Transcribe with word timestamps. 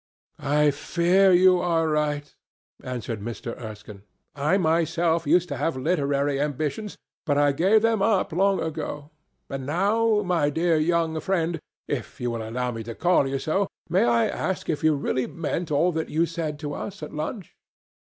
"I 0.39 0.71
fear 0.71 1.31
you 1.31 1.59
are 1.59 1.87
right," 1.87 2.33
answered 2.83 3.21
Mr. 3.21 3.55
Erskine. 3.61 4.01
"I 4.33 4.57
myself 4.57 5.27
used 5.27 5.47
to 5.49 5.57
have 5.57 5.77
literary 5.77 6.41
ambitions, 6.41 6.97
but 7.23 7.37
I 7.37 7.51
gave 7.51 7.83
them 7.83 8.01
up 8.01 8.31
long 8.33 8.59
ago. 8.59 9.11
And 9.47 9.67
now, 9.67 10.23
my 10.23 10.49
dear 10.49 10.77
young 10.77 11.19
friend, 11.19 11.59
if 11.87 12.19
you 12.19 12.31
will 12.31 12.41
allow 12.49 12.71
me 12.71 12.81
to 12.85 12.95
call 12.95 13.27
you 13.27 13.37
so, 13.37 13.67
may 13.89 14.05
I 14.05 14.27
ask 14.27 14.71
if 14.71 14.83
you 14.83 14.95
really 14.95 15.27
meant 15.27 15.69
all 15.69 15.91
that 15.91 16.09
you 16.09 16.25
said 16.25 16.57
to 16.61 16.73
us 16.73 17.03
at 17.03 17.13
lunch?" 17.13 17.55